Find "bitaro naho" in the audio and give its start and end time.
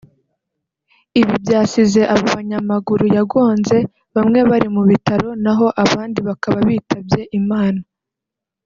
4.89-5.65